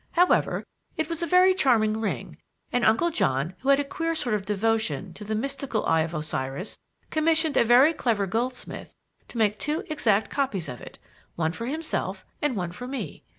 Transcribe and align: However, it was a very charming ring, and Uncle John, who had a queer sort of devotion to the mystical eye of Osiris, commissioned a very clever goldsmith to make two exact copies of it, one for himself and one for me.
However, 0.13 0.63
it 0.97 1.09
was 1.09 1.21
a 1.21 1.27
very 1.27 1.53
charming 1.53 2.01
ring, 2.01 2.37
and 2.73 2.83
Uncle 2.83 3.11
John, 3.11 3.53
who 3.59 3.69
had 3.69 3.79
a 3.79 3.83
queer 3.83 4.15
sort 4.15 4.33
of 4.33 4.47
devotion 4.47 5.13
to 5.13 5.23
the 5.23 5.35
mystical 5.35 5.85
eye 5.85 6.01
of 6.01 6.15
Osiris, 6.15 6.75
commissioned 7.11 7.55
a 7.55 7.63
very 7.63 7.93
clever 7.93 8.25
goldsmith 8.25 8.95
to 9.27 9.37
make 9.37 9.59
two 9.59 9.83
exact 9.91 10.31
copies 10.31 10.67
of 10.67 10.81
it, 10.81 10.97
one 11.35 11.51
for 11.51 11.67
himself 11.67 12.25
and 12.41 12.55
one 12.55 12.71
for 12.71 12.87
me. 12.87 13.23